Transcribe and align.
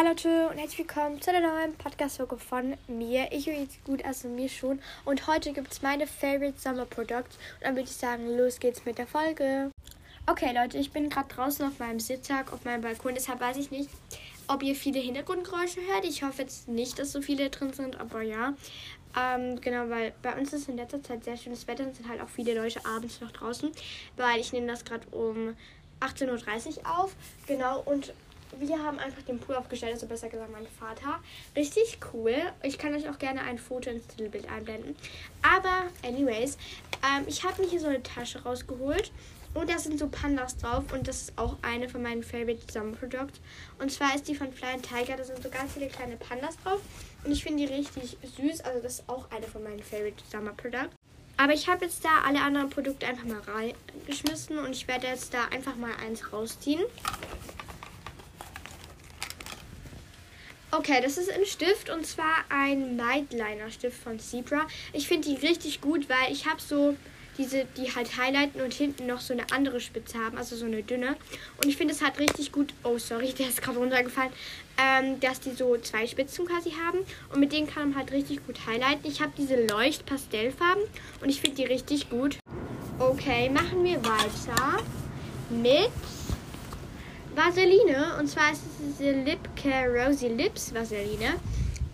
Hallo 0.00 0.12
Leute 0.12 0.48
und 0.48 0.56
herzlich 0.56 0.78
willkommen 0.78 1.20
zu 1.20 1.28
einer 1.28 1.46
neuen 1.46 1.74
Podcast-Folge 1.74 2.38
von 2.38 2.74
mir. 2.88 3.30
Ich 3.32 3.46
höre 3.46 3.58
jetzt 3.58 3.84
gut, 3.84 4.02
also 4.02 4.28
mir 4.28 4.48
schon. 4.48 4.80
Und 5.04 5.26
heute 5.26 5.52
gibt 5.52 5.72
es 5.72 5.82
meine 5.82 6.06
Favorite 6.06 6.58
Summer 6.58 6.86
Products. 6.86 7.36
Und 7.36 7.64
dann 7.64 7.76
würde 7.76 7.90
ich 7.90 7.94
sagen, 7.94 8.34
los 8.34 8.58
geht's 8.60 8.86
mit 8.86 8.96
der 8.96 9.06
Folge. 9.06 9.70
Okay 10.26 10.54
Leute, 10.54 10.78
ich 10.78 10.90
bin 10.90 11.10
gerade 11.10 11.28
draußen 11.28 11.66
auf 11.66 11.78
meinem 11.78 12.00
Sitzsack, 12.00 12.50
auf 12.50 12.64
meinem 12.64 12.80
Balkon. 12.80 13.12
Deshalb 13.14 13.40
weiß 13.40 13.58
ich 13.58 13.70
nicht, 13.70 13.90
ob 14.48 14.62
ihr 14.62 14.74
viele 14.74 15.00
Hintergrundgeräusche 15.00 15.82
hört. 15.86 16.06
Ich 16.06 16.22
hoffe 16.22 16.42
jetzt 16.42 16.66
nicht, 16.66 16.98
dass 16.98 17.12
so 17.12 17.20
viele 17.20 17.50
drin 17.50 17.74
sind, 17.74 18.00
aber 18.00 18.22
ja. 18.22 18.54
Ähm, 19.14 19.60
genau, 19.60 19.90
weil 19.90 20.14
bei 20.22 20.34
uns 20.34 20.54
ist 20.54 20.70
in 20.70 20.78
letzter 20.78 21.02
Zeit 21.02 21.24
sehr 21.24 21.36
schönes 21.36 21.68
Wetter 21.68 21.84
und 21.84 21.94
sind 21.94 22.08
halt 22.08 22.22
auch 22.22 22.30
viele 22.30 22.54
Leute 22.54 22.80
abends 22.86 23.20
noch 23.20 23.32
draußen, 23.32 23.70
weil 24.16 24.40
ich 24.40 24.54
nehme 24.54 24.66
das 24.66 24.82
gerade 24.82 25.06
um 25.10 25.56
18.30 26.00 26.78
Uhr 26.78 27.00
auf. 27.00 27.14
Genau, 27.46 27.82
und 27.82 28.14
wir 28.58 28.78
haben 28.82 28.98
einfach 28.98 29.22
den 29.22 29.38
Pool 29.38 29.54
aufgestellt, 29.54 29.94
also 29.94 30.06
besser 30.06 30.28
gesagt 30.28 30.50
mein 30.50 30.66
Vater. 30.66 31.20
Richtig 31.56 31.98
cool. 32.12 32.34
Ich 32.62 32.78
kann 32.78 32.94
euch 32.94 33.08
auch 33.08 33.18
gerne 33.18 33.42
ein 33.42 33.58
Foto 33.58 33.90
ins 33.90 34.06
Titelbild 34.06 34.50
einblenden. 34.50 34.96
Aber, 35.42 35.88
anyways, 36.02 36.58
ähm, 37.02 37.24
ich 37.26 37.44
habe 37.44 37.62
mir 37.62 37.68
hier 37.68 37.80
so 37.80 37.86
eine 37.86 38.02
Tasche 38.02 38.42
rausgeholt. 38.42 39.12
Und 39.52 39.68
da 39.68 39.78
sind 39.78 39.98
so 39.98 40.08
Pandas 40.08 40.56
drauf. 40.56 40.92
Und 40.92 41.08
das 41.08 41.22
ist 41.22 41.32
auch 41.36 41.56
eine 41.62 41.88
von 41.88 42.02
meinen 42.02 42.22
Favorite 42.22 42.60
Summer 42.72 42.96
Products. 42.96 43.40
Und 43.78 43.90
zwar 43.90 44.14
ist 44.14 44.28
die 44.28 44.34
von 44.34 44.52
Flying 44.52 44.80
Tiger. 44.82 45.16
Da 45.16 45.24
sind 45.24 45.42
so 45.42 45.50
ganz 45.50 45.72
viele 45.72 45.88
kleine 45.88 46.16
Pandas 46.16 46.56
drauf. 46.62 46.80
Und 47.24 47.32
ich 47.32 47.42
finde 47.42 47.66
die 47.66 47.72
richtig 47.72 48.16
süß. 48.36 48.60
Also 48.60 48.80
das 48.80 49.00
ist 49.00 49.08
auch 49.08 49.30
eine 49.30 49.46
von 49.46 49.62
meinen 49.62 49.82
Favorite 49.82 50.22
Summer 50.30 50.52
Products. 50.52 50.94
Aber 51.36 51.52
ich 51.52 51.68
habe 51.68 51.86
jetzt 51.86 52.04
da 52.04 52.20
alle 52.26 52.40
anderen 52.42 52.70
Produkte 52.70 53.06
einfach 53.06 53.24
mal 53.24 53.40
reingeschmissen. 53.40 54.58
Und 54.58 54.70
ich 54.70 54.86
werde 54.86 55.08
jetzt 55.08 55.34
da 55.34 55.46
einfach 55.46 55.74
mal 55.74 55.92
eins 56.06 56.32
rausziehen. 56.32 56.82
Okay, 60.72 61.00
das 61.02 61.18
ist 61.18 61.32
ein 61.32 61.44
Stift 61.46 61.90
und 61.90 62.06
zwar 62.06 62.44
ein 62.48 62.94
Nightliner 62.94 63.70
Stift 63.72 64.00
von 64.00 64.20
Zebra. 64.20 64.68
Ich 64.92 65.08
finde 65.08 65.28
die 65.28 65.46
richtig 65.46 65.80
gut, 65.80 66.08
weil 66.08 66.32
ich 66.32 66.46
habe 66.46 66.60
so 66.60 66.96
diese, 67.38 67.64
die 67.76 67.92
halt 67.92 68.16
highlighten 68.16 68.60
und 68.60 68.72
hinten 68.72 69.06
noch 69.06 69.20
so 69.20 69.32
eine 69.32 69.50
andere 69.50 69.80
Spitze 69.80 70.18
haben, 70.18 70.38
also 70.38 70.54
so 70.54 70.66
eine 70.66 70.84
dünne. 70.84 71.16
Und 71.56 71.68
ich 71.68 71.76
finde 71.76 71.92
es 71.92 72.02
halt 72.02 72.20
richtig 72.20 72.52
gut, 72.52 72.72
oh 72.84 72.98
sorry, 72.98 73.32
der 73.38 73.48
ist 73.48 73.62
gerade 73.62 73.78
runtergefallen, 73.78 74.32
ähm, 74.78 75.18
dass 75.18 75.40
die 75.40 75.50
so 75.50 75.76
zwei 75.78 76.06
Spitzen 76.06 76.46
quasi 76.46 76.70
haben. 76.70 77.00
Und 77.32 77.40
mit 77.40 77.52
denen 77.52 77.66
kann 77.66 77.90
man 77.90 77.98
halt 77.98 78.12
richtig 78.12 78.46
gut 78.46 78.64
highlighten. 78.64 79.10
Ich 79.10 79.20
habe 79.20 79.32
diese 79.36 79.66
Leucht-Pastellfarben 79.66 80.84
und 81.20 81.28
ich 81.28 81.40
finde 81.40 81.56
die 81.56 81.64
richtig 81.64 82.10
gut. 82.10 82.38
Okay, 83.00 83.48
machen 83.48 83.82
wir 83.82 83.96
weiter 84.04 84.78
mit 85.50 85.90
Vaseline. 87.34 88.16
Und 88.18 88.28
zwar 88.28 88.52
ist 88.52 88.62
es 88.62 88.98
diese 88.98 89.12
Lip 89.12 89.40
Care 89.56 89.88
Rosy 89.88 90.28
Lips 90.28 90.74
Vaseline. 90.74 91.34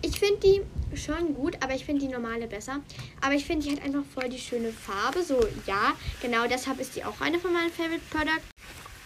Ich 0.01 0.19
finde 0.19 0.39
die 0.41 0.61
schon 0.95 1.33
gut, 1.33 1.55
aber 1.61 1.73
ich 1.73 1.85
finde 1.85 2.05
die 2.05 2.11
normale 2.11 2.47
besser. 2.47 2.81
Aber 3.21 3.33
ich 3.33 3.45
finde, 3.45 3.65
die 3.67 3.75
hat 3.75 3.83
einfach 3.83 4.03
voll 4.13 4.29
die 4.29 4.39
schöne 4.39 4.71
Farbe. 4.71 5.23
So, 5.23 5.39
ja, 5.65 5.93
genau 6.21 6.47
deshalb 6.47 6.79
ist 6.79 6.95
die 6.95 7.03
auch 7.03 7.19
eine 7.21 7.39
von 7.39 7.53
meinen 7.53 7.71
Favorite 7.71 8.01
Products. 8.09 8.56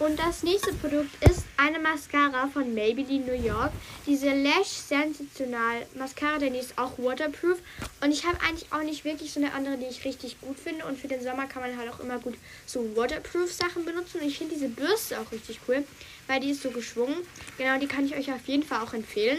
Und 0.01 0.17
das 0.17 0.41
nächste 0.41 0.73
Produkt 0.73 1.11
ist 1.29 1.45
eine 1.57 1.77
Mascara 1.77 2.47
von 2.47 2.73
Maybelline 2.73 3.23
New 3.23 3.45
York. 3.45 3.71
Diese 4.07 4.33
Lash 4.33 4.65
Sensational 4.65 5.85
Mascara, 5.93 6.39
denn 6.39 6.53
die 6.53 6.59
ist 6.59 6.75
auch 6.75 6.97
waterproof. 6.97 7.59
Und 8.01 8.11
ich 8.11 8.25
habe 8.25 8.41
eigentlich 8.41 8.65
auch 8.73 8.81
nicht 8.81 9.05
wirklich 9.05 9.31
so 9.31 9.39
eine 9.39 9.53
andere, 9.53 9.77
die 9.77 9.85
ich 9.85 10.03
richtig 10.03 10.41
gut 10.41 10.57
finde. 10.57 10.87
Und 10.87 10.97
für 10.97 11.07
den 11.07 11.21
Sommer 11.21 11.45
kann 11.45 11.61
man 11.61 11.77
halt 11.77 11.87
auch 11.93 11.99
immer 11.99 12.17
gut 12.17 12.33
so 12.65 12.95
waterproof 12.97 13.53
Sachen 13.53 13.85
benutzen. 13.85 14.21
Und 14.21 14.27
ich 14.27 14.39
finde 14.39 14.55
diese 14.55 14.69
Bürste 14.69 15.19
auch 15.19 15.31
richtig 15.31 15.59
cool, 15.67 15.83
weil 16.25 16.39
die 16.39 16.49
ist 16.49 16.63
so 16.63 16.71
geschwungen. 16.71 17.17
Genau, 17.59 17.77
die 17.77 17.85
kann 17.87 18.03
ich 18.03 18.15
euch 18.15 18.31
auf 18.33 18.47
jeden 18.47 18.63
Fall 18.63 18.81
auch 18.81 18.95
empfehlen. 18.95 19.37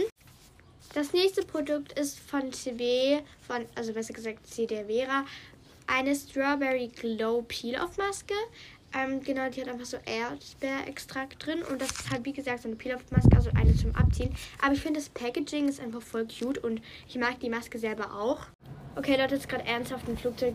Das 0.95 1.13
nächste 1.13 1.43
Produkt 1.43 1.99
ist 1.99 2.21
von 2.21 2.53
CW, 2.53 3.19
von, 3.49 3.67
also 3.75 3.93
besser 3.93 4.13
gesagt 4.13 4.47
CD 4.47 4.85
Vera, 4.85 5.27
eine 5.89 6.15
Strawberry 6.15 6.89
Glow 6.95 7.43
Peel-Off 7.49 7.97
Maske. 7.97 8.35
Ähm, 8.95 9.23
genau, 9.23 9.49
die 9.49 9.61
hat 9.61 9.69
einfach 9.69 9.87
so 9.87 9.97
Erdbeerextrakt 10.05 11.45
drin. 11.45 11.63
Und 11.63 11.81
das 11.81 11.91
ist 11.91 12.11
halt, 12.11 12.25
wie 12.25 12.33
gesagt, 12.33 12.63
so 12.63 12.69
eine 12.69 12.77
Peel-Off-Maske, 12.77 13.35
also 13.35 13.51
eine 13.55 13.75
zum 13.75 13.95
Abziehen. 13.95 14.35
Aber 14.61 14.75
ich 14.75 14.81
finde, 14.81 15.01
das 15.01 15.09
Packaging 15.09 15.69
ist 15.69 15.81
einfach 15.81 16.03
voll 16.03 16.27
cute 16.27 16.59
und 16.59 16.81
ich 17.09 17.17
mag 17.17 17.41
die 17.41 17.49
Maske 17.49 17.79
selber 17.79 18.15
auch. 18.15 18.41
Okay, 18.95 19.17
Leute, 19.17 19.37
ist 19.37 19.49
gerade 19.49 19.65
ernsthaft 19.65 20.07
ein 20.09 20.19
Flugzeug 20.19 20.55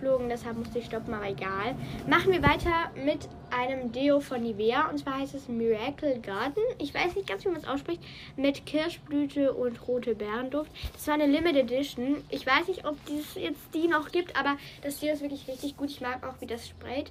durchgeflogen, 0.00 0.28
deshalb 0.28 0.56
musste 0.56 0.78
ich 0.78 0.86
stoppen, 0.86 1.14
aber 1.14 1.28
egal. 1.28 1.74
Machen 2.08 2.32
wir 2.32 2.42
weiter 2.42 2.90
mit 2.94 3.28
einem 3.50 3.92
Deo 3.92 4.20
von 4.20 4.42
Nivea. 4.42 4.88
Und 4.88 4.98
zwar 4.98 5.18
heißt 5.18 5.34
es 5.34 5.48
Miracle 5.48 6.20
Garden. 6.20 6.62
Ich 6.78 6.94
weiß 6.94 7.14
nicht 7.14 7.28
ganz, 7.28 7.44
wie 7.44 7.48
man 7.48 7.60
es 7.60 7.66
ausspricht. 7.68 8.02
Mit 8.36 8.66
Kirschblüte 8.66 9.52
und 9.52 9.86
rote 9.86 10.14
Beerenduft. 10.14 10.70
Das 10.92 11.06
war 11.06 11.14
eine 11.14 11.26
Limited 11.26 11.70
Edition. 11.70 12.24
Ich 12.30 12.46
weiß 12.46 12.68
nicht, 12.68 12.84
ob 12.86 12.96
es 13.08 13.34
jetzt 13.34 13.74
die 13.74 13.88
noch 13.88 14.10
gibt, 14.10 14.36
aber 14.36 14.56
das 14.82 15.00
Deo 15.00 15.12
ist 15.12 15.22
wirklich 15.22 15.46
richtig 15.48 15.76
gut. 15.76 15.90
Ich 15.90 16.00
mag 16.00 16.26
auch, 16.26 16.40
wie 16.40 16.46
das 16.46 16.68
sprayt. 16.68 17.10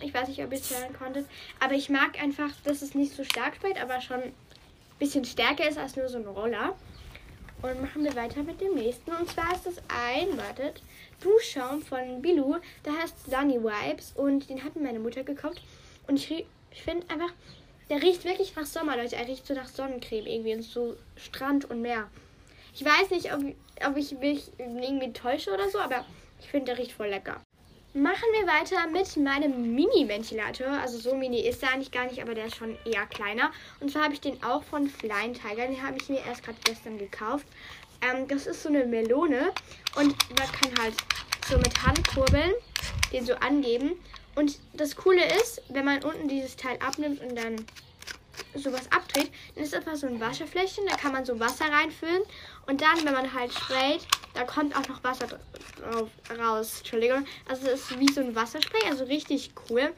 Ich 0.00 0.14
weiß 0.14 0.28
nicht, 0.28 0.42
ob 0.42 0.52
ihr 0.52 0.58
es 0.58 0.70
hören 0.70 0.92
konntet. 0.96 1.26
Aber 1.60 1.74
ich 1.74 1.88
mag 1.88 2.20
einfach, 2.22 2.50
dass 2.64 2.82
es 2.82 2.94
nicht 2.94 3.14
so 3.14 3.24
stark 3.24 3.56
sprayt, 3.56 3.80
aber 3.82 4.00
schon 4.00 4.22
ein 4.22 4.32
bisschen 4.98 5.24
stärker 5.24 5.68
ist 5.68 5.78
als 5.78 5.96
nur 5.96 6.08
so 6.08 6.18
ein 6.18 6.26
Roller. 6.26 6.74
Und 7.60 7.82
machen 7.82 8.04
wir 8.04 8.14
weiter 8.14 8.42
mit 8.42 8.60
dem 8.60 8.74
nächsten. 8.74 9.10
Und 9.12 9.28
zwar 9.30 9.52
ist 9.52 9.66
das 9.66 9.78
ein, 9.88 10.36
wartet, 10.38 10.80
Duschschaum 11.20 11.82
von 11.82 12.22
Bilou. 12.22 12.56
Der 12.84 12.96
heißt 12.96 13.30
Sunny 13.30 13.60
Vibes. 13.60 14.12
Und 14.14 14.48
den 14.48 14.62
hat 14.62 14.76
mir 14.76 14.82
meine 14.82 15.00
Mutter 15.00 15.24
gekauft. 15.24 15.60
Und 16.06 16.16
ich, 16.16 16.46
ich 16.70 16.82
finde 16.82 17.08
einfach, 17.10 17.32
der 17.90 18.00
riecht 18.00 18.24
wirklich 18.24 18.54
nach 18.54 18.66
Sommer, 18.66 18.96
Leute. 18.96 19.16
Er 19.16 19.26
riecht 19.26 19.46
so 19.46 19.54
nach 19.54 19.68
Sonnencreme 19.68 20.26
irgendwie. 20.26 20.54
Und 20.54 20.62
so 20.62 20.96
Strand 21.16 21.68
und 21.68 21.82
Meer. 21.82 22.08
Ich 22.74 22.84
weiß 22.84 23.10
nicht, 23.10 23.32
ob, 23.34 23.42
ob 23.84 23.96
ich 23.96 24.12
mich 24.12 24.52
irgendwie 24.58 25.12
täusche 25.12 25.52
oder 25.52 25.68
so, 25.68 25.80
aber 25.80 26.04
ich 26.40 26.48
finde, 26.48 26.66
der 26.66 26.78
riecht 26.78 26.92
voll 26.92 27.08
lecker. 27.08 27.40
Machen 27.94 28.28
wir 28.32 28.46
weiter 28.46 28.86
mit 28.88 29.16
meinem 29.16 29.74
Mini-Ventilator. 29.74 30.68
Also 30.68 30.98
so 30.98 31.14
mini 31.14 31.40
ist 31.40 31.62
er 31.62 31.72
eigentlich 31.72 31.90
gar 31.90 32.04
nicht, 32.04 32.20
aber 32.20 32.34
der 32.34 32.46
ist 32.46 32.56
schon 32.56 32.76
eher 32.84 33.06
kleiner. 33.06 33.50
Und 33.80 33.90
zwar 33.90 34.04
habe 34.04 34.14
ich 34.14 34.20
den 34.20 34.42
auch 34.42 34.62
von 34.62 34.88
Flying 34.88 35.32
Tiger. 35.32 35.66
Den 35.66 35.82
habe 35.82 35.96
ich 35.96 36.08
mir 36.10 36.24
erst 36.24 36.44
gerade 36.44 36.58
gestern 36.64 36.98
gekauft. 36.98 37.46
Ähm, 38.02 38.28
das 38.28 38.46
ist 38.46 38.62
so 38.62 38.68
eine 38.68 38.84
Melone. 38.84 39.52
Und 39.96 40.14
man 40.38 40.52
kann 40.52 40.78
halt 40.82 40.94
so 41.48 41.56
mit 41.56 41.82
Hand 41.82 42.06
kurbeln, 42.08 42.52
den 43.10 43.24
so 43.24 43.34
angeben. 43.36 43.92
Und 44.34 44.58
das 44.74 44.94
Coole 44.94 45.24
ist, 45.40 45.62
wenn 45.70 45.86
man 45.86 46.02
unten 46.04 46.28
dieses 46.28 46.56
Teil 46.56 46.78
abnimmt 46.86 47.20
und 47.22 47.36
dann 47.36 47.56
sowas 48.54 48.90
abdreht, 48.92 49.30
dann 49.54 49.64
ist 49.64 49.74
einfach 49.74 49.96
so 49.96 50.06
ein 50.06 50.20
Wasserfläschchen, 50.20 50.86
da 50.86 50.96
kann 50.96 51.12
man 51.12 51.24
so 51.24 51.40
Wasser 51.40 51.64
reinfüllen 51.64 52.22
und 52.66 52.80
dann, 52.80 53.04
wenn 53.04 53.12
man 53.12 53.32
halt 53.34 53.52
sprayt, 53.52 54.06
da 54.34 54.44
kommt 54.44 54.76
auch 54.76 54.86
noch 54.88 55.02
Wasser 55.02 55.26
drauf, 55.26 56.08
raus. 56.38 56.78
Entschuldigung. 56.78 57.24
Also 57.48 57.66
es 57.68 57.90
ist 57.90 57.98
wie 57.98 58.12
so 58.12 58.20
ein 58.20 58.34
Wasserspray, 58.34 58.88
also 58.88 59.04
richtig 59.04 59.50
cool. 59.70 59.92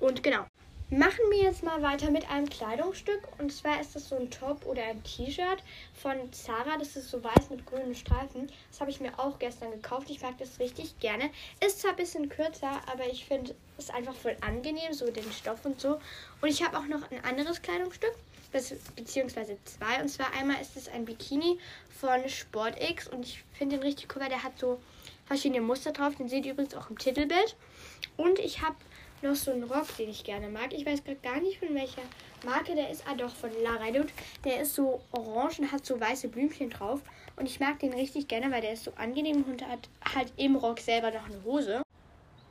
Und 0.00 0.22
genau. 0.22 0.44
Machen 0.90 1.20
wir 1.30 1.42
jetzt 1.42 1.62
mal 1.62 1.82
weiter 1.82 2.10
mit 2.10 2.30
einem 2.30 2.48
Kleidungsstück. 2.48 3.20
Und 3.38 3.52
zwar 3.52 3.78
ist 3.78 3.94
das 3.94 4.08
so 4.08 4.16
ein 4.16 4.30
Top 4.30 4.64
oder 4.64 4.82
ein 4.84 5.02
T-Shirt 5.02 5.62
von 5.92 6.32
Zara. 6.32 6.78
Das 6.78 6.96
ist 6.96 7.10
so 7.10 7.22
weiß 7.22 7.50
mit 7.50 7.66
grünen 7.66 7.94
Streifen. 7.94 8.50
Das 8.70 8.80
habe 8.80 8.90
ich 8.90 8.98
mir 8.98 9.18
auch 9.18 9.38
gestern 9.38 9.70
gekauft. 9.70 10.08
Ich 10.08 10.22
mag 10.22 10.38
das 10.38 10.58
richtig 10.58 10.98
gerne. 10.98 11.28
Ist 11.64 11.82
zwar 11.82 11.90
ein 11.90 11.96
bisschen 11.96 12.30
kürzer, 12.30 12.80
aber 12.90 13.06
ich 13.06 13.26
finde 13.26 13.54
es 13.76 13.90
einfach 13.90 14.14
voll 14.14 14.36
angenehm, 14.40 14.94
so 14.94 15.10
den 15.10 15.30
Stoff 15.30 15.62
und 15.66 15.78
so. 15.78 16.00
Und 16.40 16.48
ich 16.48 16.64
habe 16.64 16.78
auch 16.78 16.86
noch 16.86 17.10
ein 17.10 17.22
anderes 17.22 17.60
Kleidungsstück, 17.60 18.14
beziehungsweise 18.50 19.58
zwei. 19.64 20.00
Und 20.00 20.08
zwar 20.08 20.32
einmal 20.32 20.60
ist 20.60 20.76
es 20.76 20.88
ein 20.88 21.04
Bikini 21.04 21.58
von 22.00 22.28
SportX. 22.28 23.08
Und 23.08 23.24
ich 23.24 23.44
finde 23.52 23.76
den 23.76 23.82
richtig 23.82 24.14
cool, 24.14 24.22
weil 24.22 24.28
der 24.28 24.42
hat 24.42 24.58
so 24.58 24.80
verschiedene 25.26 25.60
Muster 25.60 25.92
drauf. 25.92 26.16
Den 26.16 26.28
seht 26.28 26.46
ihr 26.46 26.52
übrigens 26.52 26.74
auch 26.74 26.90
im 26.90 26.98
Titelbild. 26.98 27.56
Und 28.16 28.38
ich 28.38 28.62
habe 28.62 28.76
noch 29.22 29.34
so 29.34 29.50
einen 29.50 29.64
Rock, 29.64 29.96
den 29.96 30.08
ich 30.08 30.24
gerne 30.24 30.48
mag. 30.48 30.72
Ich 30.72 30.86
weiß 30.86 31.04
gerade 31.04 31.18
gar 31.22 31.40
nicht 31.40 31.58
von 31.58 31.74
welcher 31.74 32.02
Marke 32.44 32.74
der 32.74 32.90
ist. 32.90 33.04
Ah, 33.08 33.14
doch, 33.14 33.34
von 33.34 33.50
La 33.62 33.74
Redoute. 33.74 34.12
Der 34.44 34.62
ist 34.62 34.74
so 34.74 35.00
orange 35.12 35.60
und 35.60 35.72
hat 35.72 35.84
so 35.84 36.00
weiße 36.00 36.28
Blümchen 36.28 36.70
drauf. 36.70 37.00
Und 37.36 37.46
ich 37.46 37.60
mag 37.60 37.78
den 37.78 37.92
richtig 37.92 38.28
gerne, 38.28 38.50
weil 38.50 38.62
der 38.62 38.72
ist 38.72 38.84
so 38.84 38.92
angenehm 38.96 39.44
und 39.44 39.66
hat 39.66 39.88
halt 40.14 40.32
im 40.36 40.56
Rock 40.56 40.80
selber 40.80 41.10
noch 41.10 41.26
eine 41.26 41.42
Hose. 41.44 41.82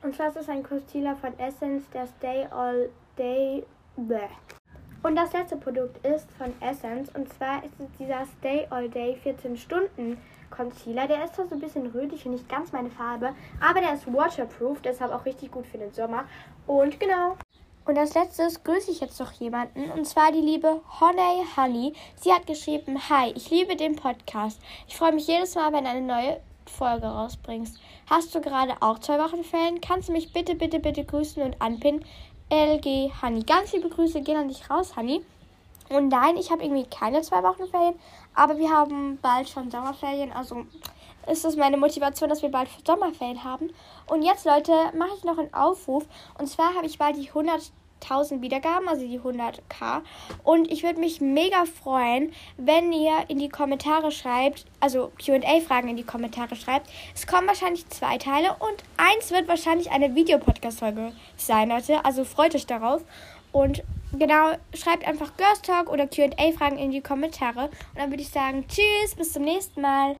Und 0.02 0.14
zwar 0.14 0.28
ist 0.28 0.36
es 0.36 0.48
ein 0.48 0.62
Concealer 0.62 1.16
von 1.16 1.38
Essence, 1.38 1.84
der 1.92 2.06
Stay 2.06 2.46
All 2.50 2.88
Day. 3.16 3.64
Bleh. 3.96 4.28
Und 5.02 5.16
das 5.16 5.32
letzte 5.32 5.56
Produkt 5.56 6.04
ist 6.04 6.26
von 6.32 6.52
Essence. 6.60 7.10
Und 7.14 7.32
zwar 7.32 7.62
ist 7.64 7.78
es 7.78 7.86
dieser 7.98 8.26
Stay 8.38 8.66
All 8.70 8.88
Day 8.88 9.16
14 9.22 9.56
Stunden 9.56 10.18
Concealer. 10.50 11.06
Der 11.06 11.24
ist 11.24 11.34
zwar 11.34 11.46
so 11.46 11.54
ein 11.54 11.60
bisschen 11.60 11.86
rötlich 11.86 12.26
und 12.26 12.32
nicht 12.32 12.48
ganz 12.48 12.72
meine 12.72 12.90
Farbe, 12.90 13.34
aber 13.60 13.80
der 13.80 13.94
ist 13.94 14.12
waterproof, 14.12 14.80
deshalb 14.82 15.12
auch 15.12 15.24
richtig 15.24 15.50
gut 15.50 15.66
für 15.66 15.78
den 15.78 15.92
Sommer. 15.92 16.24
Und 16.66 16.98
genau. 16.98 17.36
Und 17.84 17.96
als 17.96 18.14
letztes 18.14 18.62
grüße 18.64 18.90
ich 18.90 19.00
jetzt 19.00 19.18
noch 19.18 19.32
jemanden, 19.32 19.90
und 19.90 20.06
zwar 20.06 20.30
die 20.30 20.40
liebe 20.40 20.80
Honey 21.00 21.44
Honey. 21.56 21.94
Sie 22.16 22.32
hat 22.32 22.46
geschrieben, 22.46 22.98
Hi, 23.08 23.32
ich 23.34 23.50
liebe 23.50 23.76
den 23.76 23.96
Podcast. 23.96 24.60
Ich 24.88 24.96
freue 24.96 25.12
mich 25.12 25.26
jedes 25.26 25.54
Mal, 25.54 25.72
wenn 25.72 25.86
eine 25.86 26.02
neue 26.02 26.40
Folge 26.66 27.06
rausbringst. 27.06 27.80
Hast 28.10 28.34
du 28.34 28.42
gerade 28.42 28.74
auch 28.80 28.98
zwei 28.98 29.18
Wochen 29.18 29.42
Ferien? 29.42 29.80
Kannst 29.80 30.08
du 30.08 30.12
mich 30.12 30.34
bitte, 30.34 30.54
bitte, 30.54 30.80
bitte 30.80 31.04
grüßen 31.04 31.42
und 31.42 31.62
anpinnen? 31.62 32.04
LG 32.50 33.12
Honey. 33.22 33.42
Ganz 33.42 33.72
liebe 33.72 33.88
Grüße 33.88 34.22
gehen 34.22 34.38
an 34.38 34.48
dich 34.48 34.70
raus, 34.70 34.96
Honey. 34.96 35.22
Und 35.90 36.08
nein, 36.08 36.36
ich 36.36 36.50
habe 36.50 36.62
irgendwie 36.62 36.84
keine 36.84 37.22
zwei 37.22 37.42
Wochen 37.42 37.66
Ferien, 37.66 37.94
aber 38.34 38.58
wir 38.58 38.70
haben 38.70 39.18
bald 39.20 39.48
schon 39.48 39.70
Sommerferien. 39.70 40.32
Also 40.32 40.64
ist 41.26 41.44
es 41.44 41.56
meine 41.56 41.76
Motivation, 41.76 42.28
dass 42.28 42.42
wir 42.42 42.50
bald 42.50 42.68
Sommerferien 42.86 43.44
haben. 43.44 43.70
Und 44.06 44.22
jetzt, 44.22 44.44
Leute, 44.44 44.72
mache 44.94 45.14
ich 45.16 45.24
noch 45.24 45.38
einen 45.38 45.52
Aufruf. 45.52 46.06
Und 46.38 46.46
zwar 46.46 46.74
habe 46.74 46.86
ich 46.86 46.98
bald 46.98 47.16
die 47.16 47.30
100.000 48.00 48.42
Wiedergaben, 48.42 48.88
also 48.88 49.06
die 49.06 49.20
100k. 49.20 50.02
Und 50.44 50.70
ich 50.70 50.82
würde 50.82 51.00
mich 51.00 51.20
mega 51.20 51.64
freuen, 51.64 52.32
wenn 52.56 52.92
ihr 52.92 53.24
in 53.28 53.38
die 53.38 53.48
Kommentare 53.48 54.10
schreibt, 54.10 54.64
also 54.80 55.12
QA-Fragen 55.24 55.88
in 55.88 55.96
die 55.96 56.04
Kommentare 56.04 56.56
schreibt. 56.56 56.88
Es 57.14 57.26
kommen 57.26 57.46
wahrscheinlich 57.46 57.88
zwei 57.88 58.18
Teile 58.18 58.56
und 58.58 58.82
eins 58.96 59.30
wird 59.30 59.48
wahrscheinlich 59.48 59.90
eine 59.90 60.14
Videopodcast-Folge 60.14 61.12
sein, 61.36 61.68
Leute. 61.68 62.04
Also 62.04 62.24
freut 62.24 62.54
euch 62.54 62.66
darauf. 62.66 63.02
Und 63.50 63.82
genau, 64.12 64.52
schreibt 64.74 65.06
einfach 65.06 65.36
Girls 65.36 65.62
Talk 65.62 65.90
oder 65.90 66.06
QA-Fragen 66.06 66.78
in 66.78 66.90
die 66.90 67.00
Kommentare. 67.00 67.64
Und 67.64 67.96
dann 67.96 68.10
würde 68.10 68.22
ich 68.22 68.30
sagen, 68.30 68.66
tschüss, 68.68 69.14
bis 69.16 69.32
zum 69.32 69.42
nächsten 69.42 69.80
Mal. 69.80 70.16